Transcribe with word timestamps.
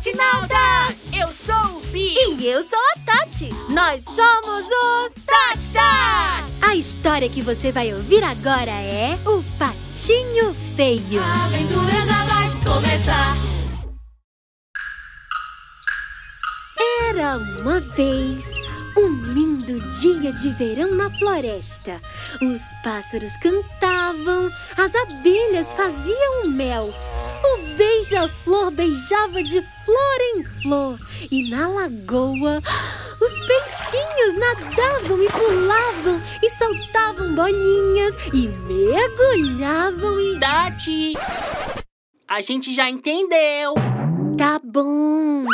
Patinautas! 0.00 1.10
Eu 1.12 1.30
sou 1.30 1.76
o 1.76 1.80
Bi! 1.88 2.14
E 2.16 2.46
eu 2.46 2.62
sou 2.62 2.78
a 2.78 2.98
Tati! 3.04 3.50
Nós 3.68 4.02
somos 4.02 4.64
os 4.64 5.24
Tati 5.26 5.68
Tats! 5.74 6.62
A 6.62 6.74
história 6.74 7.28
que 7.28 7.42
você 7.42 7.70
vai 7.70 7.92
ouvir 7.92 8.24
agora 8.24 8.70
é 8.70 9.18
O 9.26 9.42
Patinho 9.58 10.54
Feio! 10.74 11.22
A 11.22 11.44
aventura 11.44 11.92
já 12.06 12.24
vai 12.24 12.64
começar! 12.64 13.36
Era 17.10 17.36
uma 17.36 17.80
vez 17.80 18.42
um 18.96 19.08
lindo 19.34 19.78
dia 19.90 20.32
de 20.32 20.48
verão 20.54 20.94
na 20.94 21.10
floresta. 21.10 22.00
Os 22.40 22.60
pássaros 22.82 23.32
cantavam, 23.42 24.50
as 24.78 24.94
abelhas 24.94 25.66
faziam 25.76 26.48
mel. 26.48 26.90
Beija-flor 28.00 28.70
beijava 28.70 29.42
de 29.42 29.60
flor 29.60 30.20
em 30.34 30.44
flor. 30.62 30.98
E 31.30 31.50
na 31.50 31.68
lagoa, 31.68 32.62
os 33.20 33.46
peixinhos 33.46 34.38
nadavam 34.38 35.22
e 35.22 35.28
pulavam 35.28 36.22
e 36.42 36.48
soltavam 36.48 37.34
bolinhas 37.34 38.14
e 38.32 38.48
mergulhavam 38.48 40.18
e. 40.18 40.40
Tati! 40.40 41.12
A 42.26 42.40
gente 42.40 42.74
já 42.74 42.88
entendeu! 42.88 43.74
Tá 44.38 44.58
bom! 44.64 45.44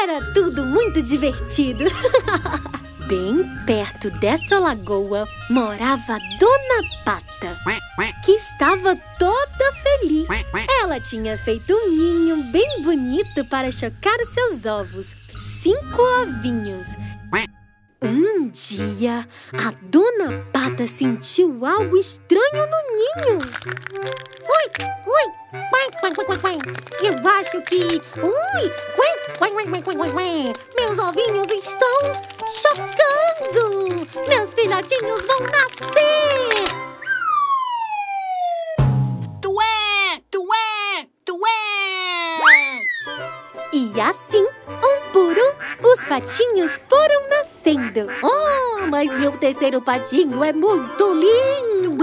Era 0.00 0.32
tudo 0.32 0.64
muito 0.64 1.02
divertido. 1.02 1.86
Bem 3.08 3.42
perto 3.64 4.10
dessa 4.18 4.58
lagoa 4.58 5.26
morava 5.48 6.18
Dona 6.38 7.04
Pata, 7.06 7.58
que 8.22 8.32
estava 8.32 8.94
toda 9.18 9.72
feliz. 9.82 10.28
Ela 10.82 11.00
tinha 11.00 11.38
feito 11.38 11.72
um 11.72 11.88
ninho 11.88 12.52
bem 12.52 12.82
bonito 12.82 13.46
para 13.46 13.72
chocar 13.72 14.14
os 14.20 14.28
seus 14.28 14.66
ovos. 14.66 15.06
Cinco 15.62 16.02
ovinhos. 16.22 16.86
Um 18.58 18.96
dia, 18.96 19.24
a 19.52 19.72
Dona 19.82 20.44
Pata 20.52 20.84
sentiu 20.84 21.64
algo 21.64 21.96
estranho 21.96 22.66
no 22.66 22.82
ninho. 22.96 23.38
Ui, 23.38 24.66
ui, 25.06 25.26
quai, 25.70 25.88
quai, 26.00 26.12
quai, 26.12 26.38
quai. 26.38 26.58
Eu 27.00 27.28
acho 27.28 27.62
que... 27.62 28.02
Ui, 28.20 28.70
quai, 28.96 29.12
quai, 29.38 29.52
quai, 29.52 29.82
quai, 29.82 30.10
quai. 30.10 30.52
Meus 30.76 30.98
ovinhos 30.98 31.46
estão 31.52 31.98
chocando. 32.60 33.62
Meus 34.26 34.52
filhotinhos 34.54 35.24
vão 35.24 35.40
nascer. 35.40 36.64
Tué! 39.40 40.20
Tué! 40.32 41.06
Tué! 41.24 41.48
E 43.72 44.00
assim, 44.00 44.44
um 44.68 45.12
por 45.12 45.38
um, 45.38 45.88
os 45.92 46.04
patinhos 46.06 46.72
foram 46.88 47.27
Oh, 48.22 48.86
mas 48.90 49.12
meu 49.12 49.32
terceiro 49.32 49.82
patinho 49.82 50.42
é 50.42 50.54
muito 50.54 51.12
lindo. 51.12 51.98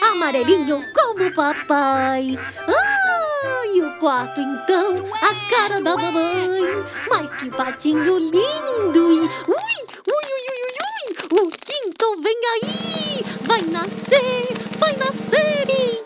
Amarelinho 0.00 0.80
como 0.94 1.34
papai. 1.34 2.38
Ah, 2.68 3.66
e 3.74 3.82
o 3.82 3.98
quarto 3.98 4.40
então, 4.40 4.94
a 5.20 5.34
cara 5.50 5.82
da 5.82 5.96
mamãe. 5.96 6.84
Mas 7.08 7.32
que 7.32 7.50
patinho 7.50 8.16
lindo. 8.16 9.12
E 9.12 9.20
ui, 9.20 9.28
ui, 9.48 9.58
ui, 10.06 10.54
ui, 10.54 10.72
ui. 10.86 11.40
O 11.40 11.50
quinto 11.50 12.22
vem 12.22 12.38
aí. 12.54 13.24
Vai 13.42 13.62
nascer, 13.62 14.54
vai 14.78 14.92
nascer 14.92 15.68
e... 15.68 16.04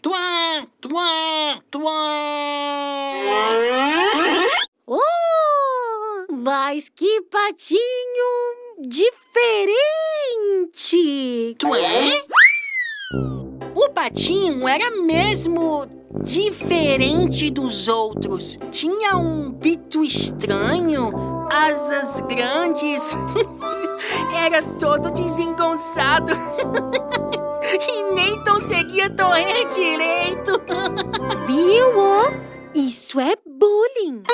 Tué! 0.00 0.66
Tué! 0.80 1.60
Tué! 1.68 2.13
Mas 6.74 6.88
que 6.88 7.22
patinho 7.30 7.78
diferente! 8.80 9.14
Tué? 11.56 12.24
O 13.76 13.88
patinho 13.90 14.66
era 14.66 14.90
mesmo 14.90 15.86
diferente 16.24 17.48
dos 17.48 17.86
outros. 17.86 18.58
Tinha 18.72 19.16
um 19.16 19.52
pito 19.52 20.02
estranho, 20.02 21.46
asas 21.48 22.20
grandes. 22.22 23.12
era 24.36 24.60
todo 24.80 25.12
desengonçado. 25.12 26.32
e 27.88 28.02
nem 28.14 28.42
conseguia 28.42 29.08
correr 29.10 29.64
direito. 29.66 30.60
Viu? 31.46 31.92
Isso 32.74 33.20
é 33.20 33.36
bullying. 33.46 34.24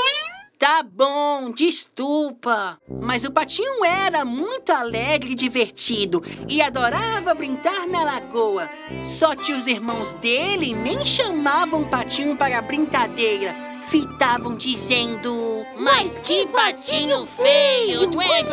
Tá 0.60 0.82
bom, 0.82 1.52
desculpa. 1.52 2.78
Mas 3.00 3.24
o 3.24 3.30
patinho 3.30 3.82
era 3.82 4.26
muito 4.26 4.70
alegre 4.70 5.32
e 5.32 5.34
divertido 5.34 6.22
e 6.46 6.60
adorava 6.60 7.32
brincar 7.32 7.86
na 7.86 8.04
lagoa. 8.04 8.68
Só 9.02 9.34
que 9.34 9.54
os 9.54 9.66
irmãos 9.66 10.12
dele 10.16 10.74
nem 10.74 11.02
chamavam 11.02 11.80
o 11.80 11.88
patinho 11.88 12.36
para 12.36 12.60
brincadeira. 12.60 13.56
Fitavam 13.84 14.54
dizendo: 14.54 15.64
Mas 15.78 16.10
que 16.22 16.46
patinho 16.48 17.24
feio! 17.24 18.10
Tué. 18.10 18.44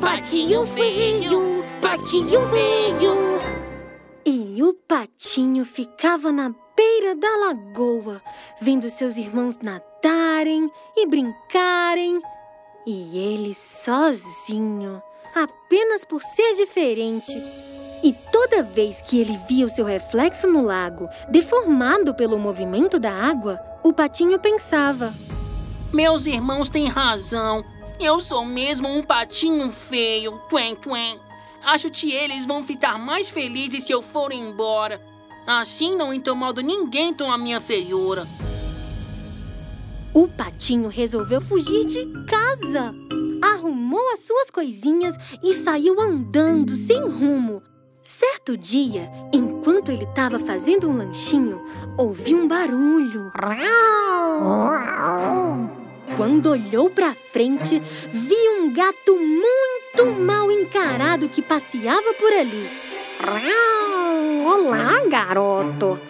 Patinho 0.00 0.66
feio! 0.66 1.64
Patinho 1.80 2.40
feio! 2.50 3.38
E 4.26 4.60
o 4.64 4.74
patinho 4.74 5.64
ficava 5.64 6.32
na 6.32 6.52
beira 6.76 7.16
da 7.16 7.36
lagoa, 7.36 8.22
vendo 8.60 8.88
seus 8.88 9.16
irmãos 9.16 9.58
nadarem 9.58 10.70
e 10.94 11.06
brincarem. 11.06 12.20
E 12.86 13.18
ele 13.18 13.54
sozinho, 13.54 15.02
apenas 15.34 16.04
por 16.04 16.20
ser 16.20 16.54
diferente. 16.54 17.32
E 18.02 18.12
toda 18.30 18.62
vez 18.62 19.00
que 19.00 19.18
ele 19.18 19.38
via 19.48 19.64
o 19.64 19.68
seu 19.68 19.84
reflexo 19.84 20.46
no 20.46 20.62
lago, 20.62 21.08
deformado 21.30 22.14
pelo 22.14 22.38
movimento 22.38 23.00
da 23.00 23.10
água, 23.10 23.58
o 23.82 23.92
patinho 23.92 24.38
pensava: 24.38 25.12
Meus 25.92 26.26
irmãos 26.26 26.68
têm 26.68 26.88
razão. 26.88 27.64
Eu 27.98 28.20
sou 28.20 28.44
mesmo 28.44 28.88
um 28.88 29.02
patinho 29.02 29.72
feio. 29.72 30.38
Tuém, 30.50 30.76
tuém. 30.76 31.18
Acho 31.64 31.90
que 31.90 32.12
eles 32.12 32.44
vão 32.44 32.62
ficar 32.62 32.98
mais 32.98 33.30
felizes 33.30 33.84
se 33.84 33.92
eu 33.92 34.02
for 34.02 34.30
embora. 34.30 35.00
Assim 35.46 35.94
não 35.94 36.12
incomodo 36.12 36.60
ninguém 36.60 37.14
com 37.14 37.30
a 37.30 37.38
minha 37.38 37.60
feiura. 37.60 38.26
O 40.12 40.26
patinho 40.26 40.88
resolveu 40.88 41.40
fugir 41.40 41.84
de 41.84 42.04
casa. 42.26 42.92
Arrumou 43.40 44.10
as 44.12 44.20
suas 44.20 44.50
coisinhas 44.50 45.14
e 45.42 45.54
saiu 45.54 46.00
andando 46.00 46.76
sem 46.76 47.00
rumo. 47.00 47.62
Certo 48.02 48.56
dia, 48.56 49.10
enquanto 49.32 49.90
ele 49.90 50.04
estava 50.04 50.38
fazendo 50.38 50.88
um 50.88 50.96
lanchinho, 50.96 51.62
ouviu 51.96 52.38
um 52.38 52.48
barulho. 52.48 53.30
Quando 56.16 56.50
olhou 56.50 56.88
para 56.88 57.14
frente, 57.14 57.80
viu 58.10 58.62
um 58.62 58.72
gato 58.72 59.16
muito 59.16 60.20
mal 60.20 60.50
encarado 60.50 61.28
que 61.28 61.42
passeava 61.42 62.14
por 62.14 62.32
ali. 62.32 62.68
Olá, 64.48 65.02
garoto. 65.08 66.00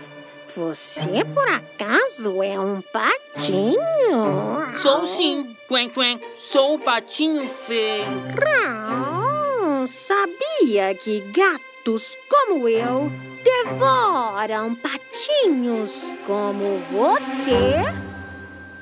Você 0.55 1.25
por 1.25 1.49
acaso 1.49 2.43
é 2.43 2.61
um 2.61 2.83
patinho? 2.83 4.77
Sou 4.77 5.07
sim, 5.07 5.57
Quen 5.67 5.89
Quen. 5.89 6.21
Sou 6.37 6.75
o 6.75 6.79
patinho 6.79 7.49
feio. 7.49 8.05
Ah, 8.47 9.87
sabia 9.87 10.95
que 10.95 11.21
gatos 11.33 12.15
como 12.29 12.69
eu 12.69 13.11
devoram 13.43 14.75
patinhos 14.75 15.95
como 16.27 16.77
você? 16.77 17.91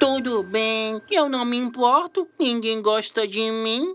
Tudo 0.00 0.43
bem, 0.43 1.00
eu 1.08 1.28
não 1.28 1.44
me 1.44 1.56
importo. 1.56 2.26
Ninguém 2.40 2.82
gosta 2.82 3.28
de 3.28 3.52
mim. 3.52 3.94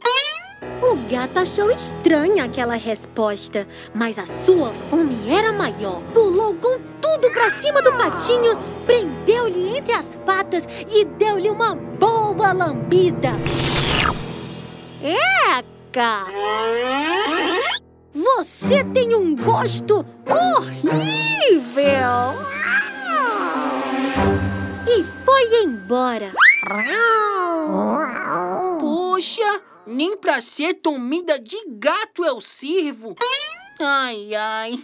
O 0.82 0.96
gato 1.10 1.40
achou 1.40 1.72
estranha 1.72 2.46
aquela 2.46 2.76
resposta, 2.76 3.68
mas 3.94 4.18
a 4.18 4.26
sua 4.26 4.72
fome 4.90 5.30
era 5.30 5.54
maior. 5.54 6.02
Pulou 6.14 6.54
com 6.56 6.80
tudo 7.02 7.30
pra 7.32 7.50
cima 7.50 7.82
do 7.82 7.92
patinho, 7.94 8.58
prendeu-lhe 8.86 9.78
entre 9.78 9.94
as 9.94 10.16
patas 10.26 10.66
e 10.90 11.06
deu-lhe 11.06 11.50
uma 11.50 11.76
boa 11.76 12.52
lambida. 12.52 13.32
Eca! 15.02 16.26
Você 18.14 18.84
tem 18.84 19.16
um 19.16 19.36
gosto 19.36 20.06
horrível! 20.28 21.70
E 24.88 25.04
foi 25.04 25.64
embora. 25.64 26.32
Puxa, 28.80 29.62
nem 29.86 30.18
pra 30.18 30.42
ser 30.42 30.76
comida 30.84 31.40
de 31.40 31.58
gato 31.68 32.24
eu 32.24 32.40
sirvo. 32.42 33.16
Ai, 33.80 34.36
ai, 34.36 34.80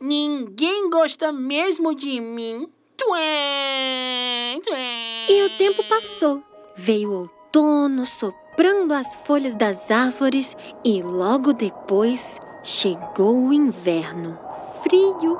ninguém 0.00 0.88
gosta 0.90 1.32
mesmo 1.32 1.94
de 1.94 2.20
mim. 2.20 2.68
Tué, 2.96 4.60
tué. 4.64 5.26
E 5.28 5.42
o 5.44 5.58
tempo 5.58 5.84
passou. 5.84 6.42
Veio 6.76 7.10
o 7.10 7.18
outono 7.20 8.04
soprando 8.04 8.92
as 8.92 9.16
folhas 9.24 9.54
das 9.54 9.90
árvores 9.90 10.56
e 10.84 11.02
logo 11.02 11.52
depois 11.52 12.40
chegou 12.64 13.36
o 13.46 13.52
inverno. 13.52 14.38
Frio, 14.82 15.38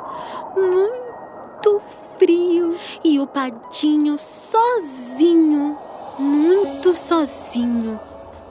muito 0.56 1.80
frio. 2.18 2.78
E 3.04 3.18
o 3.18 3.26
patinho 3.26 4.16
sozinho, 4.18 5.78
muito 6.18 6.92
sozinho. 6.94 8.00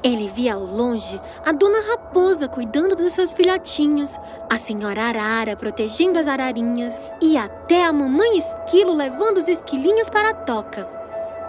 Ele 0.08 0.30
via 0.30 0.54
ao 0.54 0.64
longe 0.64 1.20
a 1.46 1.52
dona 1.52 1.82
raposa 1.82 2.48
cuidando 2.48 2.96
dos 2.96 3.12
seus 3.12 3.34
filhotinhos, 3.34 4.14
a 4.50 4.58
senhora 4.58 5.02
arara 5.02 5.54
protegendo 5.54 6.18
as 6.18 6.30
ararinhas 6.30 6.98
e 7.22 7.36
até 7.36 7.84
a 7.84 7.92
mamãe 7.92 8.38
esquilo 8.38 8.94
levando 8.94 9.38
os 9.38 9.50
esquilinhos 9.50 10.10
para 10.10 10.30
a 10.30 10.34
toca. 10.34 10.90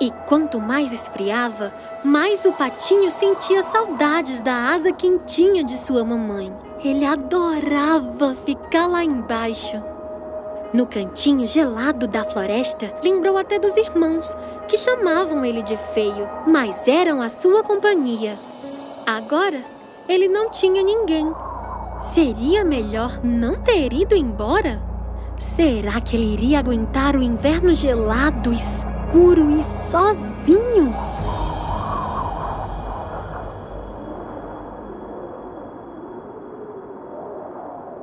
E 0.01 0.11
quanto 0.27 0.61
mais 0.61 0.91
esfriava, 0.93 1.73
mais 2.05 2.45
o 2.45 2.53
patinho 2.53 3.09
sentia 3.13 3.63
saudades 3.63 4.41
da 4.41 4.73
asa 4.73 4.91
quentinha 4.91 5.63
de 5.63 5.77
sua 5.77 6.05
mamãe. 6.05 6.53
Ele 6.83 7.05
adorava 7.05 8.35
ficar 8.35 8.89
lá 8.89 9.05
embaixo. 9.05 9.81
No 10.75 10.85
cantinho 10.85 11.47
gelado 11.47 12.09
da 12.09 12.25
floresta, 12.25 12.93
lembrou 13.03 13.39
até 13.39 13.59
dos 13.59 13.75
irmãos, 13.77 14.29
que 14.69 14.77
chamavam 14.77 15.45
ele 15.45 15.63
de 15.63 15.77
feio, 15.77 16.29
mas 16.47 16.87
eram 16.87 17.23
a 17.23 17.31
sua 17.31 17.63
companhia. 17.63 18.39
Agora, 19.07 19.65
ele 20.07 20.29
não 20.29 20.51
tinha 20.51 20.83
ninguém. 20.83 21.33
Seria 22.13 22.65
melhor 22.65 23.19
não 23.25 23.61
ter 23.63 23.93
ido 23.93 24.15
embora? 24.15 24.81
Será 25.39 26.01
que 26.01 26.17
ele 26.17 26.35
iria 26.35 26.59
aguentar 26.59 27.17
o 27.17 27.23
inverno 27.23 27.75
gelado, 27.75 28.53
escuro 28.53 29.51
e 29.51 29.63
sozinho? 29.63 30.95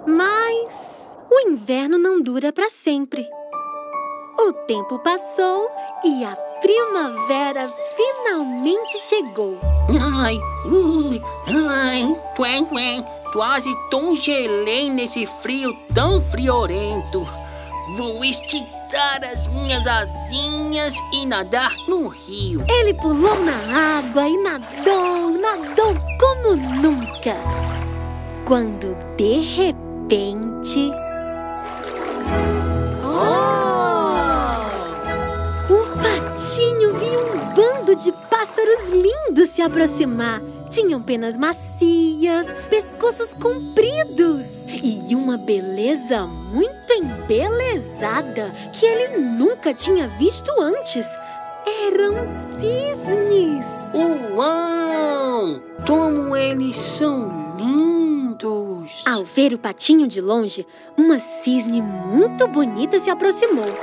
Mas 0.07 1.15
o 1.29 1.47
inverno 1.47 1.99
não 1.99 2.21
dura 2.21 2.51
para 2.51 2.69
sempre. 2.69 3.27
O 4.37 4.51
tempo 4.51 4.99
passou 4.99 5.69
e 6.03 6.25
a 6.25 6.35
primavera 6.65 7.71
finalmente 7.95 8.97
chegou. 8.97 9.55
Ai, 10.17 10.35
ui, 10.65 11.21
ai, 11.69 12.17
tuém, 12.35 12.65
tuém, 12.65 13.05
quase 13.31 13.69
congelei 13.91 14.89
nesse 14.89 15.27
frio 15.27 15.77
tão 15.93 16.19
friorento. 16.19 17.27
Vou 17.95 18.25
esticar 18.25 19.23
as 19.31 19.45
minhas 19.45 19.85
asinhas 19.85 20.95
e 21.13 21.27
nadar 21.27 21.71
no 21.87 22.07
rio. 22.07 22.65
Ele 22.67 22.95
pulou 22.95 23.37
na 23.43 23.99
água 23.99 24.27
e 24.27 24.35
nadou, 24.41 25.29
nadou 25.29 25.95
como 26.19 26.55
nunca. 26.55 27.35
Quando 28.43 28.97
de 29.15 29.39
repente. 29.55 31.04
Patinho 36.35 36.99
viu 36.99 37.19
um 37.21 37.53
bando 37.53 37.95
de 37.95 38.11
pássaros 38.11 38.89
lindos 38.91 39.51
se 39.51 39.61
aproximar. 39.61 40.41
Tinham 40.69 41.01
penas 41.01 41.37
macias, 41.37 42.45
pescoços 42.69 43.33
compridos 43.35 44.43
e 44.83 45.15
uma 45.15 45.37
beleza 45.37 46.27
muito 46.27 46.91
embelezada 46.91 48.51
que 48.73 48.85
ele 48.85 49.17
nunca 49.37 49.73
tinha 49.73 50.09
visto 50.09 50.51
antes. 50.59 51.07
Eram 51.65 52.15
cisnes. 52.59 53.65
Uau! 54.35 55.61
Como 55.87 56.35
eles 56.35 56.75
são 56.75 57.55
lindos! 57.57 59.03
Ao 59.05 59.23
ver 59.23 59.53
o 59.53 59.57
patinho 59.57 60.05
de 60.05 60.19
longe, 60.19 60.67
uma 60.97 61.17
cisne 61.17 61.81
muito 61.81 62.45
bonita 62.45 62.99
se 62.99 63.09
aproximou. 63.09 63.73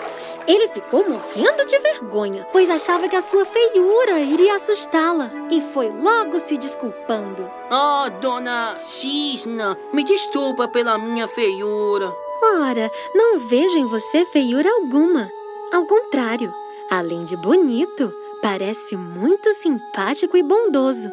Ele 0.47 0.69
ficou 0.69 1.09
morrendo 1.09 1.65
de 1.65 1.79
vergonha, 1.79 2.47
pois 2.53 2.69
achava 2.69 3.09
que 3.09 3.17
a 3.17 3.21
sua 3.21 3.45
feiura 3.45 4.21
iria 4.21 4.55
assustá-la 4.55 5.31
e 5.51 5.61
foi 5.73 5.89
logo 5.89 6.39
se 6.39 6.57
desculpando. 6.57 7.49
Oh, 7.71 8.11
dona 8.21 8.77
Cisna, 8.81 9.77
me 9.93 10.03
desculpa 10.03 10.67
pela 10.69 10.99
minha 10.99 11.29
feiura. 11.29 12.13
Ora, 12.61 12.91
não 13.15 13.39
vejo 13.49 13.79
em 13.79 13.87
você 13.87 14.25
feiura 14.25 14.69
alguma. 14.69 15.29
Ao 15.73 15.87
contrário, 15.87 16.53
além 16.91 17.25
de 17.25 17.37
bonito, 17.37 18.13
parece 18.43 18.97
muito 18.97 19.53
simpático 19.55 20.37
e 20.37 20.43
bondoso. 20.43 21.09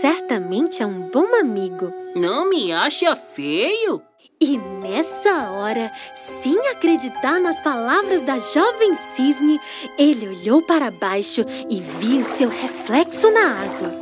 Certamente 0.00 0.82
é 0.82 0.86
um 0.86 1.10
bom 1.10 1.38
amigo. 1.38 1.92
Não 2.16 2.48
me 2.48 2.72
acha 2.72 3.14
feio? 3.14 4.02
E 4.42 4.56
nessa 4.56 5.50
hora, 5.50 5.92
sem 6.42 6.68
acreditar 6.68 7.38
nas 7.38 7.60
palavras 7.60 8.22
da 8.22 8.38
jovem 8.38 8.94
cisne, 9.14 9.60
ele 9.98 10.28
olhou 10.28 10.62
para 10.62 10.90
baixo 10.90 11.44
e 11.68 11.78
viu 11.78 12.24
seu 12.24 12.48
reflexo 12.48 13.30
na 13.30 13.50
água. 13.50 13.92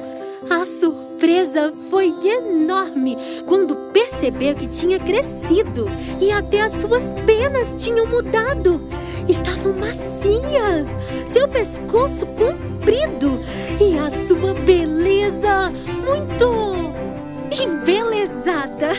A 0.48 0.64
surpresa 0.64 1.74
foi 1.90 2.14
enorme 2.24 3.18
quando 3.46 3.90
percebeu 3.92 4.54
que 4.54 4.68
tinha 4.68 5.00
crescido 5.00 5.90
e 6.20 6.30
até 6.30 6.60
as 6.60 6.70
suas 6.80 7.02
penas 7.26 7.74
tinham 7.76 8.06
mudado. 8.06 8.80
Estavam 9.28 9.72
macias, 9.72 10.86
seu 11.32 11.48
pescoço 11.48 12.24
comprido 12.26 13.40
e 13.80 13.98
a 13.98 14.08
sua 14.28 14.54
beleza 14.54 15.72
muito 16.06 16.77
embelezada. 17.62 18.92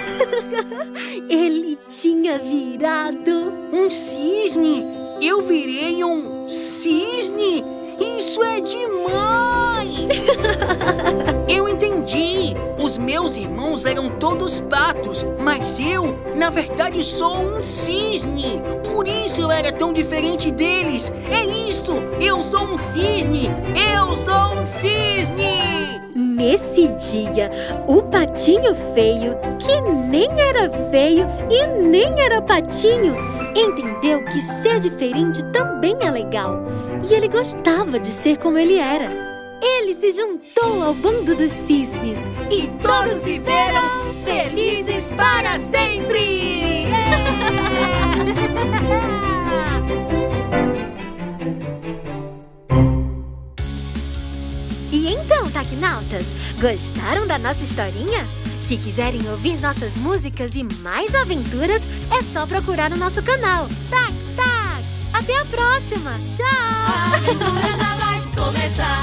Ele 1.29 1.77
tinha 1.87 2.37
virado 2.39 3.51
um 3.73 3.89
cisne. 3.89 4.83
Eu 5.21 5.41
virei 5.41 6.03
um 6.03 6.49
cisne. 6.49 7.63
Isso 7.99 8.41
é 8.43 8.61
demais! 8.61 10.07
eu 11.49 11.67
entendi. 11.67 12.55
Os 12.81 12.97
meus 12.97 13.35
irmãos 13.35 13.83
eram 13.83 14.09
todos 14.09 14.61
patos, 14.61 15.25
mas 15.41 15.77
eu, 15.79 16.17
na 16.35 16.49
verdade, 16.49 17.03
sou 17.03 17.35
um 17.35 17.61
cisne. 17.61 18.61
Por 18.91 19.07
isso 19.07 19.41
eu 19.41 19.51
era 19.51 19.71
tão 19.71 19.91
diferente 19.93 20.49
deles. 20.49 21.11
É 21.31 21.43
isso! 21.43 21.91
Eu 22.21 22.41
sou 22.41 22.63
um 22.63 22.77
cisne! 22.77 23.49
Eu 23.93 24.15
sou 24.25 24.57
um 24.57 24.63
cisne! 24.63 25.38
Nesse 26.39 26.87
dia, 26.87 27.51
o 27.85 28.01
patinho 28.01 28.73
feio, 28.93 29.35
que 29.59 29.81
nem 29.81 30.29
era 30.39 30.69
feio 30.89 31.27
e 31.49 31.67
nem 31.67 32.17
era 32.17 32.41
patinho, 32.41 33.13
entendeu 33.53 34.23
que 34.23 34.39
ser 34.63 34.79
diferente 34.79 35.43
também 35.51 35.97
é 35.99 36.09
legal. 36.09 36.63
E 37.03 37.13
ele 37.13 37.27
gostava 37.27 37.99
de 37.99 38.07
ser 38.07 38.37
como 38.37 38.57
ele 38.57 38.77
era. 38.77 39.11
Ele 39.61 39.93
se 39.93 40.13
juntou 40.13 40.81
ao 40.81 40.93
bando 40.93 41.35
dos 41.35 41.51
cisnes 41.67 42.19
e 42.49 42.69
todos 42.81 43.25
viveram 43.25 44.13
felizes 44.23 45.11
para 45.11 45.59
sempre! 45.59 46.87
Tecnautas, 54.89 56.27
gostaram 56.59 57.27
da 57.27 57.37
nossa 57.37 57.63
historinha? 57.63 58.25
Se 58.67 58.75
quiserem 58.75 59.21
ouvir 59.29 59.59
nossas 59.61 59.95
músicas 59.97 60.55
e 60.55 60.63
mais 60.81 61.13
aventuras, 61.13 61.83
é 62.11 62.23
só 62.23 62.47
procurar 62.47 62.89
no 62.89 62.97
nosso 62.97 63.21
canal. 63.21 63.67
Tac, 63.89 64.13
tac! 64.35 64.83
Até 65.13 65.37
a 65.37 65.45
próxima! 65.45 66.11
Tchau! 66.35 66.47
A 66.47 67.15
aventura 67.15 67.77
já 67.77 67.95
vai 67.97 68.21
começar! 68.35 68.98